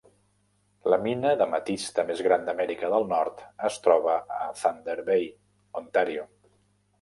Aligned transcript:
La 0.93 0.97
mina 1.01 1.33
d'ametista 1.41 2.05
més 2.07 2.23
gran 2.27 2.47
d'Amèrica 2.47 2.89
de 2.93 3.03
Nord 3.11 3.45
es 3.69 3.77
troba 3.89 4.17
a 4.39 4.49
Thunder 4.63 4.97
Bay, 5.11 5.29
Ontario. 5.85 6.27